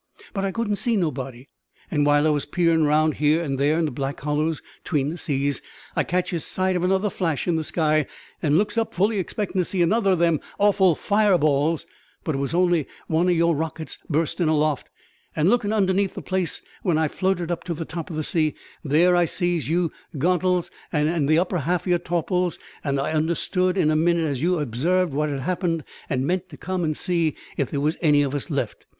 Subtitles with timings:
[0.33, 1.47] But I couldn't see nobody;
[1.91, 5.17] and while I was peerin' round here and there into the black hollows between the
[5.19, 5.61] seas,
[5.95, 8.07] I catches sight of another flash in the sky,
[8.41, 11.85] and looks up fully expectin' to see another o' them awful fire balls.
[12.23, 14.89] But it was only one o' your rockets burstin' up aloft;
[15.35, 18.55] and lookin' underneath the place when I floated up to the top of a sea,
[18.83, 23.77] there I sees your to'ga'nts'ls and the upper half of your taups'ls; and I understood
[23.77, 27.35] in a minute as you'd obsarved what had happened and meant to come and see
[27.55, 28.87] if there was any of us left.